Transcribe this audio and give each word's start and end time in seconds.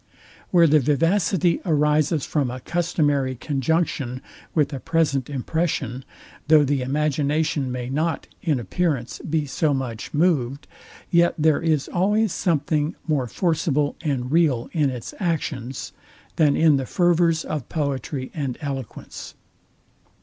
Where 0.49 0.65
the 0.65 0.79
vivacity 0.79 1.61
arises 1.63 2.25
from 2.25 2.49
a 2.49 2.59
customary 2.59 3.35
conjunction 3.35 4.23
with 4.55 4.73
a 4.73 4.79
present 4.79 5.29
impression; 5.29 6.03
though 6.47 6.63
the 6.63 6.81
imagination 6.81 7.71
may 7.71 7.87
not, 7.87 8.25
in 8.41 8.59
appearance, 8.59 9.19
be 9.19 9.45
so 9.45 9.75
much 9.75 10.11
moved; 10.11 10.65
yet 11.11 11.35
there 11.37 11.61
is 11.61 11.87
always 11.87 12.33
something 12.33 12.95
more 13.07 13.27
forcible 13.27 13.95
and 14.03 14.31
real 14.31 14.71
in 14.73 14.89
its 14.89 15.13
actions, 15.19 15.93
than 16.35 16.55
in 16.55 16.77
the 16.77 16.87
fervors 16.87 17.45
of 17.45 17.69
poetry 17.69 18.31
and 18.33 18.57
eloquence. 18.59 19.35